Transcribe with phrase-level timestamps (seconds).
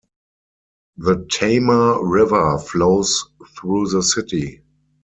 [0.97, 3.23] The Tama River flows
[3.55, 4.61] through the city.